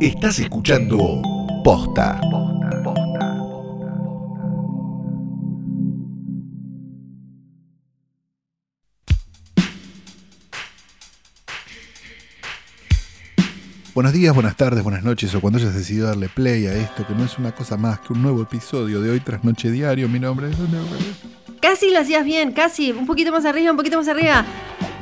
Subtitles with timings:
[0.00, 1.22] Estás escuchando
[1.64, 2.20] Posta.
[13.94, 17.14] Buenos días, buenas tardes, buenas noches o cuando hayas decidido darle play a esto, que
[17.14, 20.08] no es una cosa más que un nuevo episodio de Hoy tras Noche Diario.
[20.08, 20.56] Mi nombre es...
[21.60, 22.92] Casi lo hacías bien, casi.
[22.92, 24.44] Un poquito más arriba, un poquito más arriba.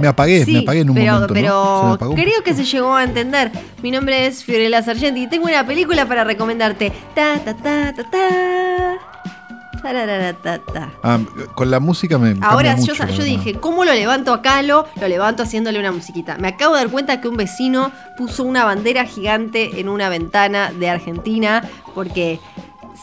[0.00, 1.34] Me apagué, me apagué en un pero, momento.
[1.34, 2.14] Pero ¿no?
[2.14, 3.52] creo que se llegó a entender.
[3.82, 6.92] Mi nombre es Fiorella Sargenti y tengo una película para recomendarte.
[7.14, 9.00] Ta ta ta ta ta.
[11.02, 11.18] Ah,
[11.54, 12.36] con la música me.
[12.42, 14.86] Ahora mucho, yo, yo dije, ¿cómo lo levanto a Calo?
[15.00, 16.36] Lo levanto haciéndole una musiquita.
[16.36, 20.72] Me acabo de dar cuenta que un vecino puso una bandera gigante en una ventana
[20.72, 22.40] de Argentina porque.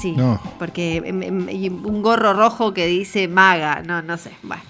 [0.00, 0.40] Sí, No.
[0.58, 4.30] porque em, em, y un gorro rojo que dice maga, no, no sé.
[4.42, 4.62] Bueno.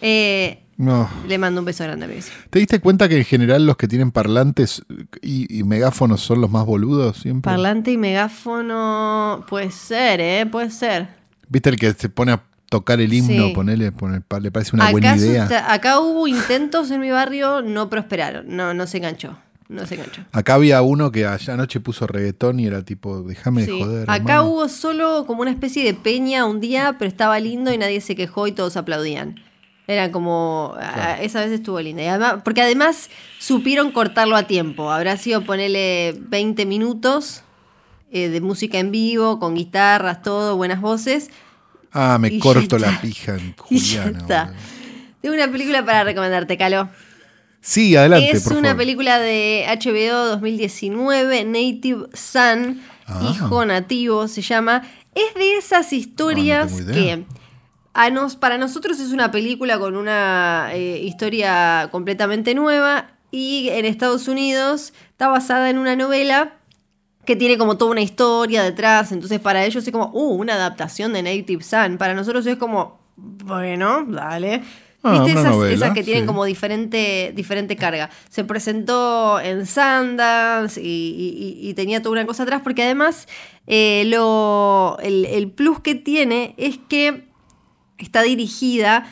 [0.00, 1.08] Eh, No.
[1.28, 2.36] le mando un beso grande a mi vecino.
[2.50, 4.82] ¿Te diste cuenta que en general los que tienen parlantes
[5.22, 7.50] y, y megáfonos son los más boludos siempre?
[7.50, 10.46] Parlante y megáfono, puede ser, ¿eh?
[10.50, 11.08] Puede ser.
[11.48, 13.48] ¿Viste el que se pone a tocar el himno?
[13.48, 13.52] Sí.
[13.54, 15.42] Ponele, pone- pa- le parece una buena acá, idea.
[15.42, 19.36] susta- acá hubo intentos en mi barrio, no prosperaron, no, no se enganchó.
[19.68, 20.22] No se enganchó.
[20.32, 24.02] Acá había uno que allá anoche puso reggaetón y era tipo, déjame de joder.
[24.10, 24.44] Acá hermano".
[24.50, 28.14] hubo solo como una especie de peña un día, pero estaba lindo y nadie se
[28.14, 29.36] quejó y todos aplaudían.
[29.86, 30.74] Era como.
[30.80, 32.02] ah, Esa vez estuvo linda.
[32.02, 34.90] Y además- porque además supieron cortarlo a tiempo.
[34.90, 37.42] Habrá sido ponerle 20 minutos
[38.10, 41.30] eh, de música en vivo, con guitarras, todo, buenas voces.
[41.92, 44.54] Ah, me y corto la pija en Juliana.
[45.20, 46.88] Tengo una película para recomendarte, Calo.
[47.60, 48.76] Sí, adelante, es por una favor.
[48.78, 53.20] película de HBO 2019, Native Son, Ah.
[53.30, 54.82] Hijo Nativo se llama.
[55.14, 57.16] Es de esas historias No, no tengo idea.
[57.16, 57.24] que
[57.94, 63.84] a nos, para nosotros es una película con una eh, historia completamente nueva y en
[63.84, 66.54] Estados Unidos está basada en una novela
[67.24, 71.12] que tiene como toda una historia detrás, entonces para ellos es como, uh, una adaptación
[71.14, 71.96] de Native Son.
[71.96, 74.62] Para nosotros es como, bueno, dale.
[75.02, 76.26] Ah, ¿Viste esas, novela, esas que tienen sí.
[76.26, 78.10] como diferente, diferente carga?
[78.30, 83.26] Se presentó en Sundance y, y- y tenía toda una cosa atrás, porque además
[83.66, 87.28] eh, lo, el, el plus que tiene es que
[87.98, 89.06] está dirigida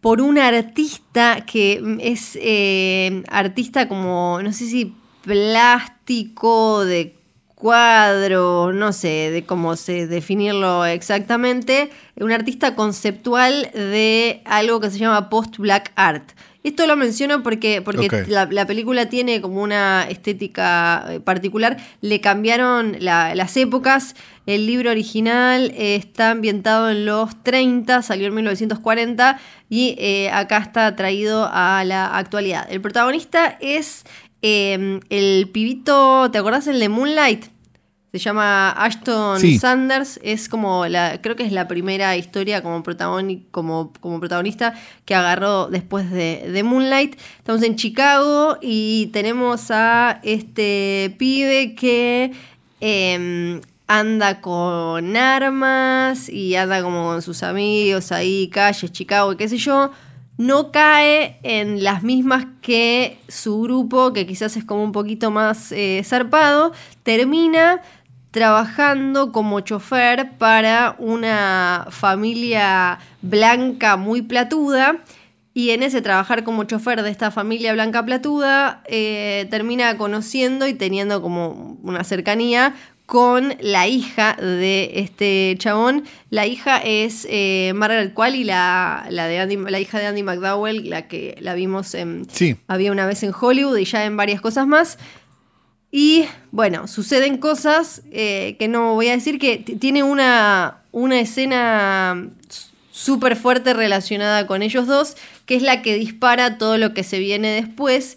[0.00, 7.14] por un artista que es eh, artista como, no sé si plástico, de
[7.54, 14.98] cuadro, no sé de cómo se definirlo exactamente, un artista conceptual de algo que se
[14.98, 16.32] llama post-black art.
[16.64, 21.76] Esto lo menciono porque, porque la, la película tiene como una estética eh, particular.
[22.00, 24.14] Le cambiaron la- las épocas.
[24.46, 30.58] El libro original eh, está ambientado en los 30, salió en 1940 y eh, acá
[30.58, 32.66] está traído a la actualidad.
[32.70, 34.04] El protagonista es
[34.42, 37.46] eh, el pibito, ¿te acordás el de Moonlight?
[38.12, 39.58] Se llama Ashton Sí.
[39.58, 44.74] Sanders, es como la, creo que es la primera historia como, protagoni- como, como protagonista
[45.06, 47.18] que agarró después de, de Moonlight.
[47.38, 52.32] Estamos en Chicago y tenemos a este pibe que
[52.80, 59.48] em, anda con armas y anda como con sus amigos ahí, calles, Chicago, y qué
[59.48, 59.90] sé yo.
[60.38, 65.72] No cae en las mismas que su grupo, que quizás es como un poquito más
[65.72, 66.72] eh, zarpado.
[67.02, 67.80] Termina
[68.32, 74.96] trabajando como chofer para una familia blanca muy platuda.
[75.54, 80.72] Y en ese trabajar como chofer de esta familia blanca platuda, eh, termina conociendo y
[80.74, 86.04] teniendo como una cercanía con la hija de este chabón.
[86.30, 90.88] La hija es eh, Margaret Qualley, la, la, de Andy- la hija de Andy McDowell,
[90.88, 92.56] la que la vimos en Sí.
[92.66, 94.98] Había una vez en Hollywood y ya en varias cosas más.
[95.94, 102.30] Y bueno, suceden cosas eh, que no voy a decir que tiene una, una escena
[102.90, 107.18] súper fuerte relacionada con ellos dos, que es la que dispara todo lo que se
[107.18, 108.16] viene después.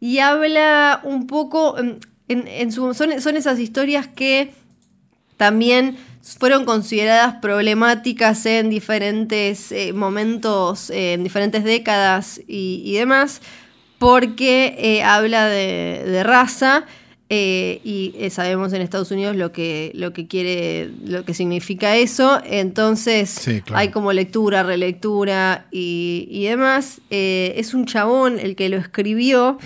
[0.00, 1.98] Y habla un poco, en,
[2.28, 4.52] en- son, son esas historias que
[5.38, 5.96] también
[6.38, 13.40] fueron consideradas problemáticas en diferentes eh, momentos, en diferentes décadas y, y demás,
[13.98, 16.84] porque eh, habla de, de raza
[17.36, 21.96] eh, y eh, sabemos en Estados Unidos lo que, lo que quiere, lo que significa
[21.96, 22.40] eso.
[22.44, 23.80] Entonces Sí, claro.
[23.80, 27.00] hay como lectura, relectura y, y demás.
[27.10, 29.58] Eh, es un chabón el que lo escribió.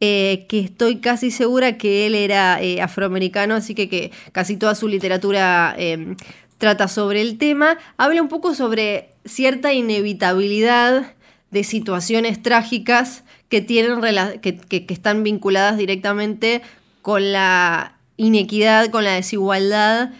[0.00, 5.76] que estoy casi segura que él era afroamericano, así que, que casi toda su literatura
[5.78, 6.16] eh,
[6.58, 7.78] trata sobre el tema.
[7.98, 11.14] Habla un poco sobre cierta inevitabilidad
[11.52, 14.00] de situaciones trágicas que, tienen
[14.40, 16.62] que, que, están vinculadas directamente
[17.02, 20.10] con la inequidad, con la desigualdad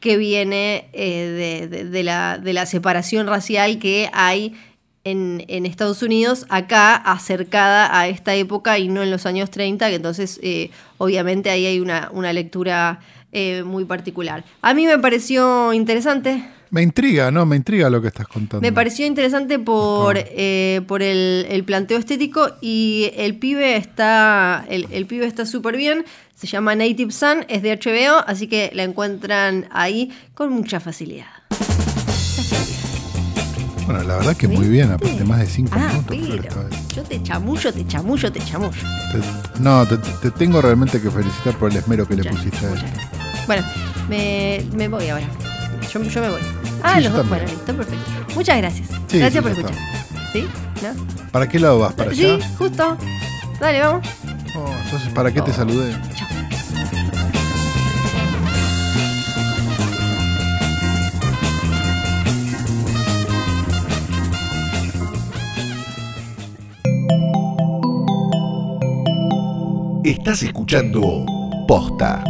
[0.00, 4.54] que viene eh, de, la, de, la, separación racial que hay
[5.04, 9.94] en, Estados Unidos, acá acercada a esta época y no en los años 30, que
[9.94, 13.00] entonces eh, obviamente ahí hay una, una lectura
[13.32, 14.44] eh, muy particular.
[14.62, 16.44] A mí me pareció interesante.
[16.70, 17.46] Me intriga, ¿no?
[17.46, 18.60] Me intriga lo que estás contando.
[18.60, 20.18] Me pareció interesante por,
[20.86, 26.04] por el, planteo estético y el pibe está el, el pibe está súper bien.
[26.36, 31.26] Se llama Native Sun, es de HBO, así que la encuentran ahí con mucha facilidad.
[33.90, 36.54] Bueno, la verdad que muy bien, aparte más de 5 ah, minutos.
[36.94, 38.82] yo te chamullo, te chamullo, te chamullo.
[39.58, 42.86] no, te, tengo realmente que felicitar por el esmero que le pusiste a esto.
[43.48, 43.64] Bueno,
[44.08, 45.26] me, me, voy ahora.
[45.92, 46.40] Yo, yo, me voy.
[46.84, 47.28] Ah, los dos.
[47.28, 48.34] Bueno, listo, perfecto.
[48.34, 48.88] Muchas gracias.
[49.12, 49.76] gracias por escuchar.
[50.32, 50.48] ¿Sí?
[50.82, 51.06] ¿No?
[51.32, 51.94] ¿Para qué lado vas?
[51.94, 52.38] ¿Para allá?
[52.38, 52.96] Sí, justo.
[53.58, 54.06] Dale, vamos.
[54.56, 55.96] Oh, entonces, ¿para qué te saludé?
[56.14, 56.28] Chao.
[70.04, 71.24] Estás escuchando
[71.66, 72.24] Posta.